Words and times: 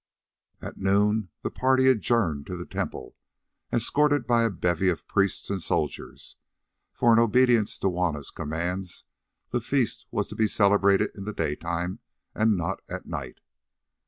At 0.63 0.77
noon 0.79 1.29
the 1.43 1.51
party 1.51 1.85
adjourned 1.85 2.47
to 2.47 2.57
the 2.57 2.65
temple, 2.65 3.15
escorted 3.71 4.25
by 4.25 4.41
a 4.41 4.49
bevy 4.49 4.89
of 4.89 5.07
priests 5.07 5.51
and 5.51 5.61
soldiers, 5.61 6.37
for 6.91 7.13
in 7.13 7.19
obedience 7.19 7.77
to 7.77 7.87
Juanna's 7.87 8.31
commands 8.31 9.03
the 9.51 9.61
feast 9.61 10.07
was 10.09 10.27
to 10.29 10.35
be 10.35 10.47
celebrated 10.47 11.11
in 11.13 11.25
the 11.25 11.33
daytime 11.33 11.99
and 12.33 12.57
not 12.57 12.79
at 12.89 13.05
night. 13.05 13.41